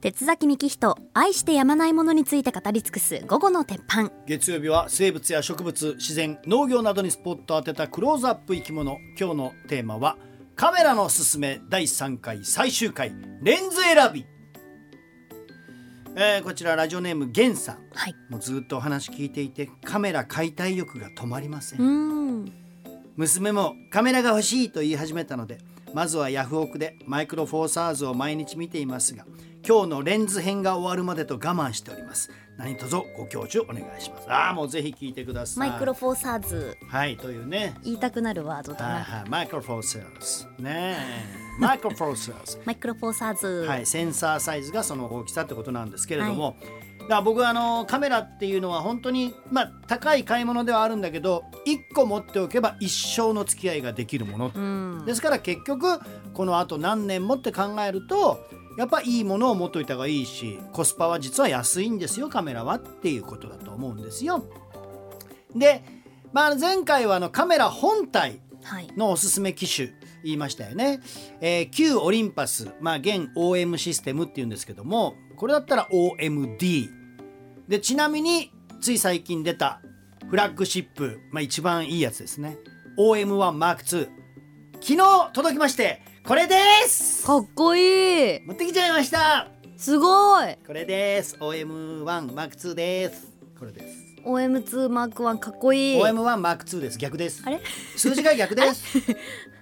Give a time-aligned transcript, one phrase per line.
[0.00, 4.10] 鉄崎幹人愛してやまないものについて語り尽くす午後の鉄板。
[4.26, 8.96] 月曜日は生物や植物自然農業などにスポットを当てたクローズアップ生き物。
[9.18, 10.16] 今日のテーマは
[10.56, 13.12] カメラのすすめ第3回最終回。
[13.42, 14.24] レンズ選び、
[16.16, 17.76] えーこちらラジオネームゲンさん。
[17.92, 18.14] はい。
[18.30, 22.50] もうずっとお話聞いていてカメラ買いたい欲が止まりません。
[23.16, 25.58] 娘もカメラが欲しいと言い始めたので
[25.92, 29.26] まずはヤフオクでマイクロフォーサーズを毎日見ていますが
[29.70, 32.32] 今日のレンズ編が終わるまでと我慢しております。
[32.56, 34.28] 何卒ご教授お願いします。
[34.28, 35.70] ああもうぜひ聞いてください。
[35.70, 36.76] マイクロフォーサーズ。
[36.88, 37.16] はい。
[37.16, 37.76] というね。
[37.84, 39.30] 言いたくなるワードだなはいはい。
[39.30, 40.96] マイクロフォーサーズね。
[40.98, 42.60] えマイクロフォーサーズ。
[42.66, 43.46] マイクロフォーサーズ。
[43.68, 46.72] はい、センサーサイズがその大きさってことなんですけれども、だか
[47.10, 55.04] ら僕はあのカメラっていうのは本当に、まあ、高い買い物ではあるんだけど1個持っておけば一生の付き合いができるもの、うん。
[55.06, 56.00] ですから結局
[56.32, 58.46] このあと何年もって考えると
[58.78, 64.44] やっぱいいものを持っといた方がいいしコスパは実は安いんですよカメラはっていうことだと思うんですよ。
[65.54, 65.82] で、
[66.32, 68.88] まあ、前回はあのカメラ本体はい。
[68.96, 69.88] のおすすめ機種
[70.22, 71.00] 言いましたよね、
[71.40, 76.99] えー旧オリンパス、まあ、現 OM システムっていうんですけどもこれだったら OMD
[77.70, 79.80] でちなみについ最近出た
[80.28, 82.58] フラッグシップ、まあ、一番いいやつですね。
[82.98, 84.08] OM1M2
[84.80, 86.56] 昨日届きましてこれで
[86.88, 87.24] す!
[87.24, 88.40] かっこいい!
[88.44, 89.46] 持ってきちゃいました!
[89.76, 90.56] すごい!
[90.66, 91.36] これです!
[91.36, 93.28] OM1M2 です。
[93.56, 94.16] これです。
[94.24, 96.02] OM2 マーク1かっこいい。
[96.02, 96.98] OM1M2 です。
[96.98, 97.40] 逆です。
[97.46, 97.60] あれ？
[97.96, 98.98] 数字が逆です。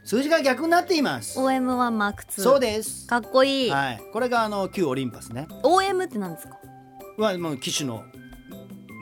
[0.02, 1.38] 数字が逆になっています。
[1.38, 3.06] OM1 マーク2そうです。
[3.06, 5.46] かっこいい、はい、これがあの旧オリンパスね。
[5.62, 6.56] OM ってなんですか？
[7.22, 8.04] はもう機種の、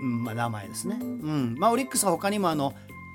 [0.02, 0.98] うんまあ、名前ですね。
[1.00, 2.74] うん、まあオリックスは他にもあの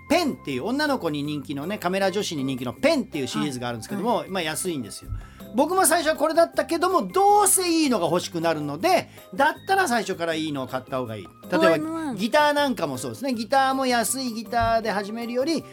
[0.10, 5.12] ペンっていう女の子に人気のねカメラ女子に人気のペンっていうシリーズがあるんですけども、まあ安いんですよ。
[5.56, 11.24] 僕も最初はこれだったけどもどうせいいのが欲しくなるのでだったら最初からいいのを買った方がいい。
[11.24, 13.34] 例え OM1 ばギターなんかもそうですね。
[13.34, 15.64] ギターも安いギターで始めるより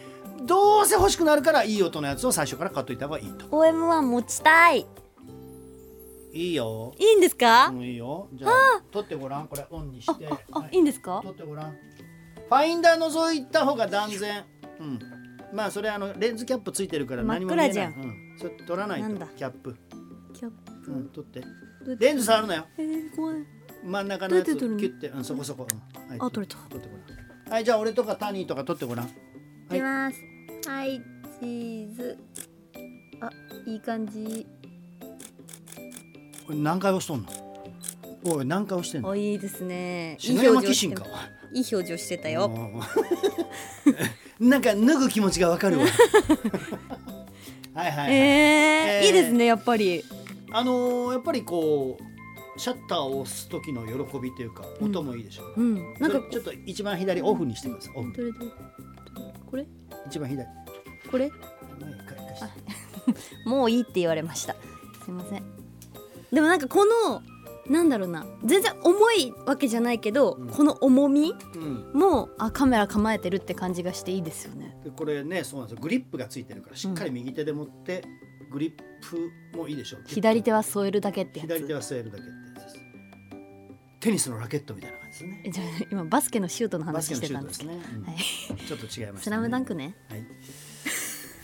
[0.45, 3.45] どうせ欲しくなるからいい音のやつを最初から買っといた方がいいと。
[3.47, 4.85] OM1 持ちたい
[6.31, 6.93] いいよ。
[6.97, 8.27] いいんですか、うんいいよ。
[8.33, 8.51] じゃあ
[8.91, 9.47] 撮ってごらん。
[9.47, 10.27] これオンにして。
[10.27, 10.75] あ、はい。
[10.75, 11.21] いいんですか？
[11.23, 11.71] 撮ってごらん。
[11.71, 14.45] ファインダー覗いた方が断然。
[14.79, 14.99] うん。
[15.53, 17.73] まあそれあのレンズキャップついてるから何も見えない。
[17.73, 18.03] 真っ暗じゃん。
[18.03, 19.07] うん、それ取らないと。
[19.35, 19.75] キャップ。
[20.33, 20.51] キャッ
[20.85, 20.91] プ。
[20.91, 21.43] うん取って。
[21.97, 22.65] レンズ触るなよ。
[22.77, 23.35] えー、怖い。
[23.83, 25.07] 真ん中のやつキュッて。
[25.09, 26.09] うんそこそこ、うん。
[26.09, 26.59] はい、あ取れた。
[26.69, 27.53] 撮ってごらん。
[27.53, 29.07] はいじゃあ俺とかタニーとか撮ってごらん。
[29.07, 29.09] い。
[29.71, 30.17] きます。
[30.67, 31.01] はい
[31.39, 32.17] チーズ。
[33.21, 33.29] あ
[33.65, 34.45] いい感じ
[36.49, 37.27] これ何回押しとんの？
[38.23, 39.09] おい何回押してんの？
[39.09, 40.13] おいいですね。
[40.13, 41.05] いい篠山表情して紀信か
[41.53, 42.51] いい表情してたよ。
[44.39, 45.85] うん なんか脱ぐ気持ちがわかるわ。
[47.75, 48.13] はいはい、はい。
[48.13, 49.05] えーえー。
[49.05, 50.03] いいですねやっぱり。
[50.51, 55.93] あのーやっぱりこうシャッターを押す時の喜びというか音もいいでしょ、うん。
[55.99, 58.51] なんかちょっと一番左オフにしてくださいどれどれ？
[59.51, 59.67] これ？
[60.07, 60.47] 一番左。
[61.11, 61.31] これ？
[63.45, 64.55] もういいって言われました。
[65.05, 65.43] すいません
[66.31, 67.21] でもなんかこの
[67.69, 70.47] なんだろうな全然重いわけじゃないけど、うん。
[70.49, 71.91] この重みうん。
[71.93, 74.75] もあカメラ構えてるって感じがしていいですよね。
[74.83, 75.81] でこれねそうなんですよ。
[75.81, 78.03] グリップがついてるからしっかり右手で持って、
[78.51, 78.73] グリッ
[79.51, 80.01] プもいいでしょう。
[80.05, 81.47] 左手は添えるだけってやつ。
[81.47, 82.85] 左手は据えるだけってやつです。
[83.99, 85.41] テニスのラケットみたいな感じですね。
[85.45, 88.03] えじゃあ今バスケのシュートのバスケ話のシュートしてたんですすね、うん。
[88.05, 88.67] はい。
[88.67, 89.95] ちょっと違いました、ね、スラムダンクね。
[90.09, 90.23] はい。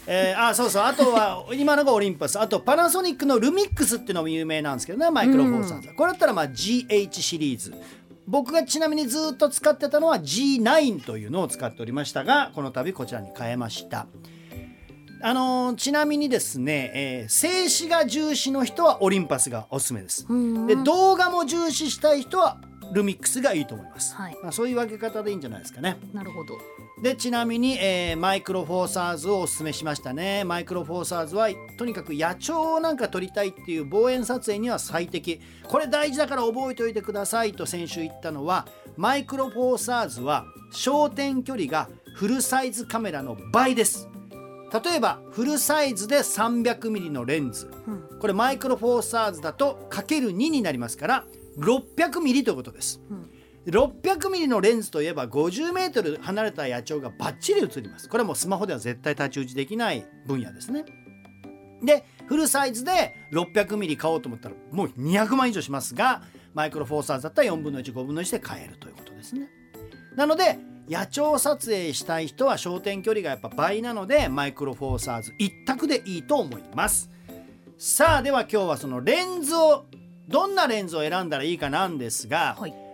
[0.07, 0.83] えー、あそうそう。
[0.83, 2.39] あとは 今のがオリンパス。
[2.39, 7.73] あとパナソニックのルミックスっていうのも有名なんですけどねマイクロフォーサーズ、これだったらまあ GH シリーズ。
[8.27, 14.07] 僕がちなみにずっと使ってたのは G9 というのを使っておりましたがこの度こちらに変えました。
[15.21, 20.25] あのーちなみにですね、えー静止画重視の人はオリンパスがおすすめです。
[20.27, 20.67] うん。
[20.67, 22.57] で動画も重視したい人は
[22.93, 24.37] ルミックスがいいと思います、はい。
[24.43, 25.97] まあ、そういう分け方でいいんじゃないですかね。
[26.13, 26.55] なるほど
[27.05, 30.43] でちなみに、えーマイクロフォーサーズをおすすめしましたね。
[30.43, 35.39] マイクロフォーサーズはとにかく野鳥をなんか撮りたいっていう望遠撮影には最適。
[35.67, 38.67] これ大事だから覚えておいてくださいと先週言ったのは
[38.97, 44.09] マイクロフォーサーズは焦点距離がフルサイズカメラの倍です。
[44.73, 47.69] 例えばフルサイズで 300mm のレンズ。
[47.85, 48.19] うん。
[48.19, 51.25] これマイクロフォーサーズだとかける2になりますから
[51.59, 53.29] 600ミリということです、うん
[53.65, 58.07] 600ミリのレンズといえば50メートル離れた野鳥がバッチリ映ります。
[58.07, 60.85] これはもうスマホでは絶対太刀打ちできない分野ですね。
[61.83, 66.23] でフルサイズで600ミリ買おうと思ったらもう200万以上しますが
[66.53, 69.49] マイクロフォーサーズだったら4分の15分の1で買えるということですね。
[70.15, 70.57] なので
[70.87, 77.09] 野鳥撮影したい人は焦点距離がやっぱ倍なのでマイクロフォーサーズ一択でいいと思います。
[77.77, 79.85] さあでは今日はそのレンズを
[80.27, 82.84] どんなレンズを選んだらいいかなんですが、はい。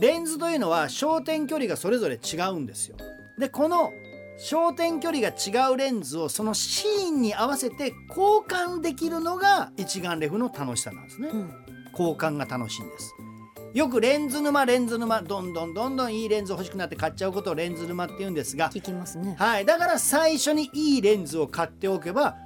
[0.00, 2.96] レンズというのは焦点距離がそれぞれ違うんですよ。
[3.38, 3.92] でこの
[4.38, 11.28] 焦点距離が違うレンズをそのシーンに合わせて交換できるのが一眼レフの楽しさなんですね。
[11.28, 13.14] うん交換が楽しいんです。
[13.74, 22.36] よくレンズ沼レンズ沼どんどんどんどんいいレンズ欲しくなって買っちゃうことをレンズ沼って言うんですが聞きますねはい、だから最初にいいレンズを買っておけば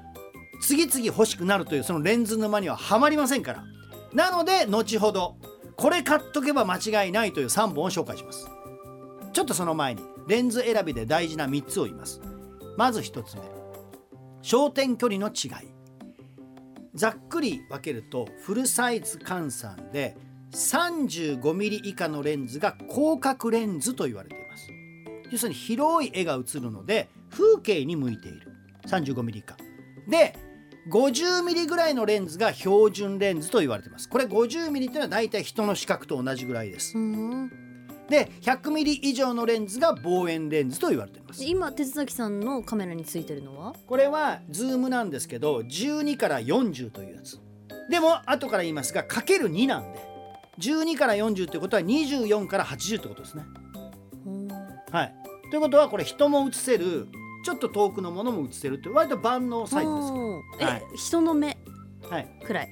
[0.61, 3.65] 次々欲しくなるというそのレンズ沼にははまりませんから
[4.13, 5.37] なので後ほど
[5.77, 8.49] これ買っとけば間違いないという3本を紹介します。
[9.33, 12.21] ちょっとその前にレンズ選びで大事な3つを言います。
[12.77, 13.43] まず1つ目
[14.43, 15.69] 焦点距離の違い。
[16.95, 20.17] ざっくり分けるとフルサイズ換算で
[20.53, 24.69] 35mm 以下のレンズが広角レンズと言われています。
[25.33, 28.53] 要するに広い絵が映るので風景に向いている。
[28.87, 29.57] 35mm 以下。
[30.09, 30.37] で
[30.91, 34.09] 50mm ぐらいのレンズが標準レンズと言われています。
[34.09, 36.97] これ 50mm というのは大体人の視覚と同じぐらいです。
[36.97, 37.51] うん。
[38.09, 41.43] で 100mm 以上のレンズが望遠レンズと言われています。
[41.45, 43.75] 今手崎さんのカメラについてるのは？
[43.87, 47.41] これはズームなんですけど12から40というやつ。
[47.91, 50.01] でも後から言いますがかける2なんで。
[50.61, 53.45] 12から40ということは24から80ってことですね。
[54.93, 55.15] はい。
[55.51, 57.09] ということはこれ人も映せる
[57.45, 60.19] ちょっと遠くのものも映せるって割と万能サイズですか
[60.61, 60.83] え、はい。
[60.97, 61.59] 人の目
[62.11, 62.29] らはい。
[62.43, 62.69] くらい。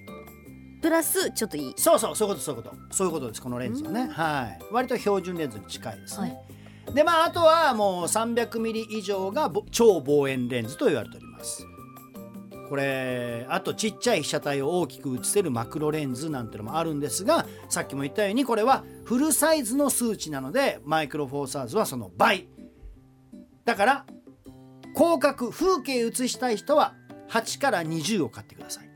[0.81, 1.75] プラスちょっといい。
[1.77, 2.77] そうそうそういうことそういうこと。
[2.91, 4.65] そういうことですこのレンズはね、はい。
[4.73, 6.39] 割と標準レンズに近いですね、
[6.87, 11.67] はでまああとはもう 300mm 以上がぼ超望遠レンズと言われております。
[12.71, 22.49] これあとちっちゃい被写体を大きく映せるマクロレンズなんてのもあるんですがさっきも言ったようにこれはフルサイズの数値なのでマイクロフォーサーズはその倍。
[23.67, 24.07] だから
[24.95, 26.95] 広角風景写したい人は
[27.31, 28.91] 8から20を買ってください。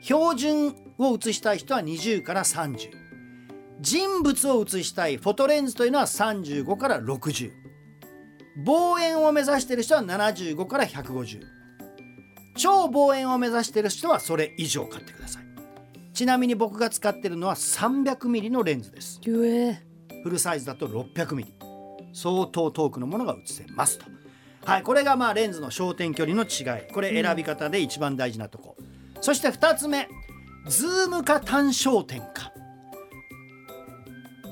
[0.00, 2.90] 標準を写したい人は20から30
[3.80, 7.52] 人物を写したいフォトレンズというのは35から60
[8.64, 11.40] 望遠を目指している人は75から150
[12.56, 15.44] 超望遠を目指している人はそれ以上買ってください。
[16.12, 19.20] ちなみに僕が使っているのは 300mm のレンズです。
[20.24, 21.46] フルサイズだと 600mm
[22.12, 24.06] 相当遠くのものが写せますと
[24.68, 26.92] はいこれがまあレンズの焦点距離の違い。
[26.92, 28.76] これ選び方で一番大事なとこ、
[29.22, 30.08] そして2つ目。
[30.66, 32.52] ズームか単焦点か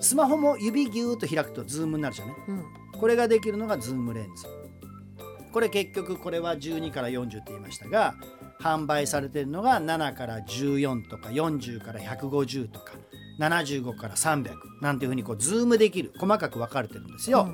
[0.01, 2.65] スマホも指ギューッと開くとズームになるじゃんねうん。
[2.99, 4.47] これができるのがズームレンズ。
[5.53, 8.15] これ結局これは12から40って言いましたが
[8.59, 12.95] 販売されているのが7から14とか40から150とか
[13.39, 17.51] 75から300なんていうふうにこうズームできる細かく分かれてるんですよ、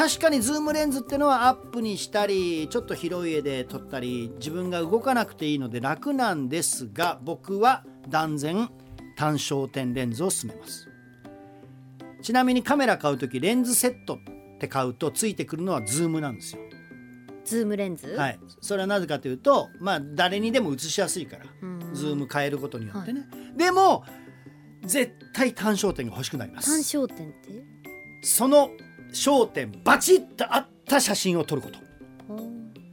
[0.00, 8.70] 確かにズームレンズってのはアップにしたりちょっと広い絵で撮ったり自分が動かなくていいので楽なんですが僕は断然
[9.18, 10.88] 単焦点レンズを勧めます
[12.22, 14.18] ちなみにカメラ買う時レンズセットっ
[14.58, 16.62] て買うとついてくるのはズームなんですよ。
[17.44, 18.06] ズームレンズ？
[18.06, 23.26] はい、それはなぜかというとまあ誰にでも写しやすいからうんズーム変えることによってね。
[23.54, 24.04] でも
[24.82, 26.96] 絶対単焦点が欲しくなりま単す。
[26.96, 27.50] 焦点って？
[28.22, 28.70] その
[29.12, 31.78] 焦点バチッと合った写真を撮ること。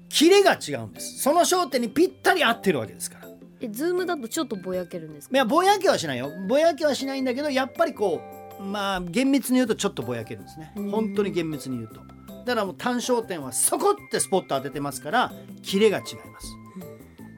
[0.10, 1.19] キレが違うんです。
[1.19, 3.28] その焦点にぴったり合ってるわけですから。
[3.28, 3.31] い
[3.62, 5.38] えズームだとちょっとぼやけるんですか？
[5.38, 6.30] やぼやけはしないよ。
[6.48, 8.22] ぼやけはしないんだけどやっぱりこ
[8.60, 10.91] うまあ厳密に言うとちょっとぼやけるんですねうん。
[10.91, 12.01] 本当に厳密に言うと。
[12.46, 16.48] だからもう単焦点はそこってスポット当ててますからキレが違います。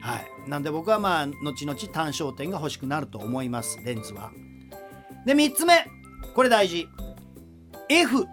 [0.00, 4.30] はい、なんで僕はまあ後々単焦点が欲しくなると思いますレンズは。
[5.26, 5.84] で3つ目
[6.34, 6.88] これ大事
[7.88, 8.24] F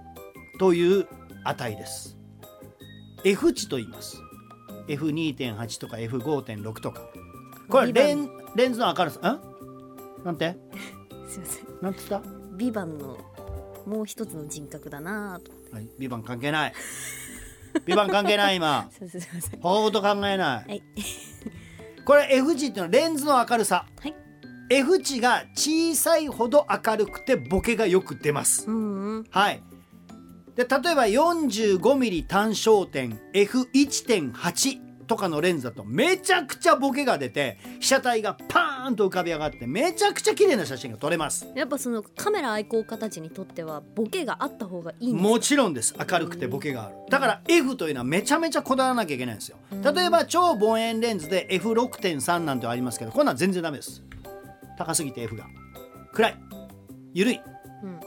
[0.58, 1.08] という
[1.44, 2.18] 値です。
[3.24, 4.22] F 値と言います。
[4.88, 7.02] F2.8 とか F5.6 とか。
[7.70, 9.20] これレンレンズの明るさ。
[9.32, 9.42] ん
[10.24, 10.56] なんて？
[11.28, 11.66] すいません。
[11.82, 12.22] なんつった？
[12.56, 13.18] ビバンの
[13.86, 15.52] もう一つの人格だなぁと。
[15.74, 16.74] はい、ビバン関係ない。
[17.86, 18.90] ビバン関係ない今。
[18.98, 19.60] すいません。
[19.62, 20.38] ほうと考えない。
[20.38, 20.84] はい。
[22.06, 23.86] これ F 値っていうのはレンズの明るさ。
[24.00, 24.16] はい。
[24.70, 28.66] F 値が小さいほど明るくてボケがよく出ます。
[28.68, 29.26] うんうん。
[29.30, 29.62] はい
[30.58, 41.48] で例えば 45mm 単焦点 F1.8 とかのレンズだとめちゃくちゃボケが出て被写体がパーンと浮かび上がってめちゃくちゃ綺麗な写真が撮れます。
[41.56, 45.30] やっぱそのカメラ愛好家たちにとってはボケがあった方がいいんですか？
[45.30, 45.96] もちろんです。
[45.98, 46.96] 明るくてボケがある。
[47.10, 49.58] だから F というのはめちゃめちゃこだわらなきゃいけないんですよ。
[49.72, 54.04] 例えば超望遠レンズで F6.3 なんてありますけどこんなん全然ダメです。
[54.78, 55.48] 高すぎて F が。
[56.12, 56.36] 暗い。
[57.14, 57.40] 緩い。
[57.84, 58.00] うん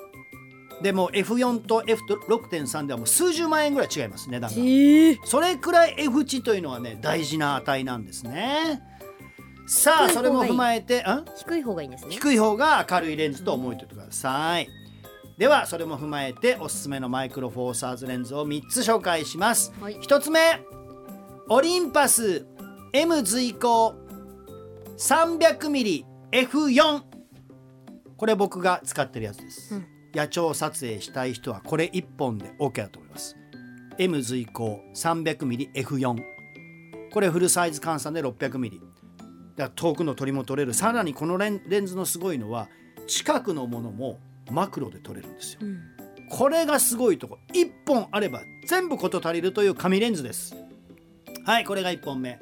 [0.82, 4.56] でも F4 と F6.3 ではもう数十万円ぐらい違います値段が。
[4.58, 8.82] ええそれくらい F 値というのはね大事な値なんですね。
[9.66, 12.10] さあそれも踏まえてん低い方がいいんですね。
[12.10, 14.68] 低い方が明るいレンズと思いといてください。
[15.36, 19.98] ではそれも踏まえておすすめのマイクロフォーサーズレンズを3つ紹介します、はい。
[20.00, 20.40] 1つ目
[21.48, 22.46] オリンパス
[22.92, 23.94] M 随行
[24.98, 27.02] 300mmF4
[28.16, 33.36] これ僕が使ってるやつです、うん野鳥撮影したい人はこれ1本で OK だと思います。
[33.98, 36.22] M 随行 300mmF4
[37.12, 38.80] これフルサイズ換算で 600mm
[39.56, 40.74] だから遠くの鳥も撮れる。
[40.74, 42.68] さらにこのレンレンズのすごいのは
[43.06, 44.18] 近くのものも
[44.50, 45.60] マクロで撮れるんですよ。
[45.62, 45.80] うん。
[46.30, 47.38] これがすごいとこ。
[47.52, 50.54] 1本あれば全部事足りるという紙レンズです。
[51.44, 52.38] はいこれが1本目。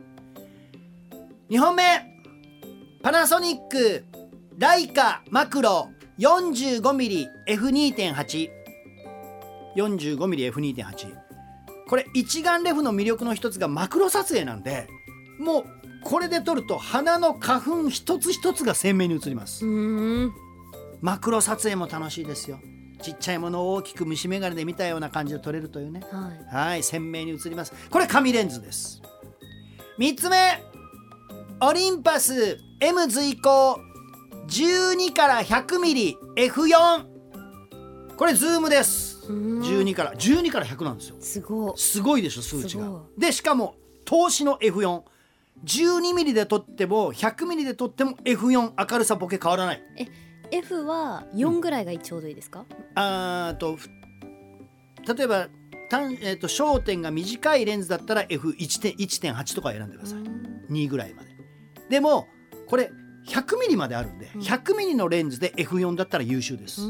[1.50, 1.82] 2本目。
[3.02, 4.04] パナソニック
[4.58, 8.50] ライカマクロ 45mmF2.8
[9.76, 11.14] 45mmF2.8
[11.88, 14.86] これ一眼レフの魅力の一つがマクロ撮影なんで
[15.38, 15.64] もう
[16.02, 19.64] これで撮ると花の花粉一つ一つが鮮明に映ります。
[21.00, 22.60] マクロ撮影も楽しいですよ。
[23.02, 26.02] ちっちゃいものを大きく虫眼鏡で見たような感じで撮れるというね。
[26.10, 26.54] はい。
[26.54, 27.72] はい鮮明に映ります。
[27.90, 29.02] これ紙レンズです。
[29.98, 30.62] 3つ目。
[31.60, 33.80] オリンパス M 随行
[34.48, 37.06] 12から 100mmF4
[38.16, 39.18] これズームです。
[39.28, 41.16] うーん12から12から100なんですよ。
[41.20, 41.70] すご。
[41.70, 43.02] いすごいでしょ数値が。
[43.16, 45.02] でしかも通しの F4
[45.64, 49.82] 12ミリで撮っても100ミリで撮っても F4 明るさボケ変わらない。
[50.50, 52.64] F は4ぐらいがちょうどいいですか、
[52.94, 53.90] あーとふ
[55.14, 55.48] 例えば
[55.90, 60.20] 単、えー、と焦点が短いレンズだったら F1.8 とか選んでください。
[60.72, 61.28] 2ぐらいまで。
[61.90, 62.26] でも
[62.66, 62.90] これ
[63.28, 64.40] 100ミリまであるんでうん。
[64.40, 66.80] 100ミリのレンズで F4 だったら優秀です、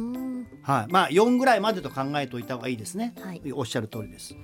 [0.63, 3.43] はい、まあ4ぐらいまでと考えておいた方がいいですね、はい。
[3.53, 4.35] おっしゃる通りです。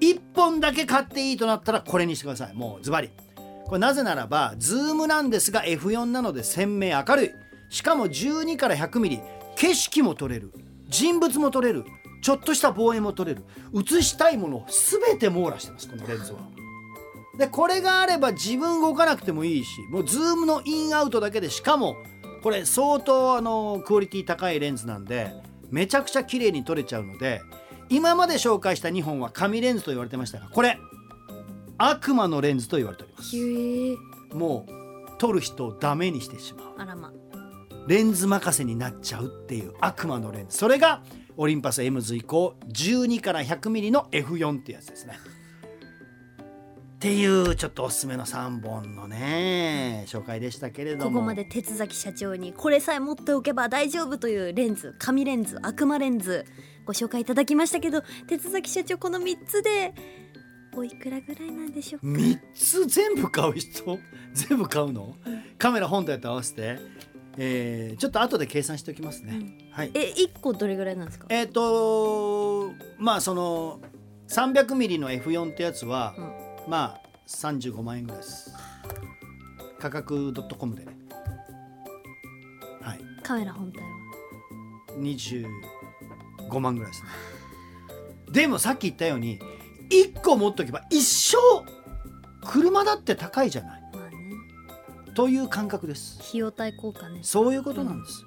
[0.00, 2.54] 1本だけ買っていいとなったらこれにしてください。
[2.54, 3.10] もうズバリ。
[3.66, 7.30] これなぜならばズームなんですが F4 なので鮮明明るい。
[7.68, 9.20] しかも12から100ミリ。
[9.56, 10.52] 景色も撮れる。
[10.88, 11.84] 人物も撮れる。
[12.22, 13.44] ちょっとした望遠も撮れる。
[13.74, 16.40] 写したいものを全て網羅してますこのレンズは
[17.40, 21.96] でこれがあれば自分動かなくてもいいしもうズームのインアウトだけでしかも
[22.42, 25.32] これ相当あのクオリティ高いレンズなんで
[25.70, 27.40] めちゃくちゃ綺麗に撮れちゃうので
[27.88, 30.78] 今まで紹介した2本は神レンズと言われてましたがこれ
[31.78, 34.36] 悪魔のレンズと言われております。
[34.36, 36.66] もう撮る人をダメにしてしまう。
[36.76, 37.10] あらま。
[37.88, 40.58] レンズ任せになっちゃうっていう悪魔のレンズ。
[40.58, 41.02] それが
[41.38, 45.18] オリンパス M 随行12から 100mm の F4 ってやつですね
[47.00, 51.10] っていうちょっとおすすめの3本のね紹介でしたけれども。
[51.10, 56.44] ここまで鉄崎社長にこれさえ持っておけば大丈夫というレンズ紙レンズ悪魔レンズ
[56.84, 59.94] ご紹介いただきましたけど鉄崎社長この3つで
[60.76, 63.98] おいくらぐらいなんでしょうか？3つ全部買う人？
[64.34, 65.16] 全部買うの？
[65.56, 66.78] カメラ本体と合わせて、
[67.38, 69.40] えーちょっと後で計算しておきますね、
[69.72, 69.90] はい。
[69.94, 71.24] え1個どれぐらいなんですか？
[71.30, 73.80] えっ、とまあその
[74.28, 76.14] 300mm の F4 ってやつは、
[76.70, 78.54] まあ35万円ぐらいです。
[79.80, 80.96] 価格 .com でね。
[82.80, 83.00] はい。
[83.24, 83.88] カメラ本体は
[85.00, 87.08] ？25万ぐらいですね。
[88.30, 89.40] でもさっき言ったように
[89.90, 91.36] 1個持っとけば一生
[92.46, 93.82] 車だって高いじゃない。
[93.92, 94.16] まあね。
[95.16, 96.20] という感覚です。
[96.20, 97.18] 費用対効果ね。
[97.22, 98.24] そういうことなんです。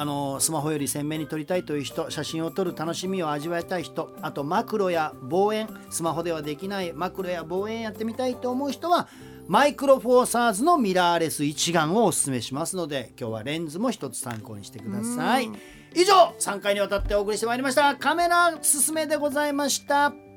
[0.00, 9.08] あのスマホより鮮明に撮りたいという人写真を撮る楽しみを味わいたい人あとマクロや望遠スマホではできないマクロや望遠やってみたいと思う人は
[9.48, 15.46] マイクロフォーサーズのミラーレス一眼をおすすめしますので今日はレンズも一つ参考にしてください。
[15.46, 15.56] うん。
[15.96, 20.27] 以上3回にわたってお送りしてまいりましたカメラすすめでございました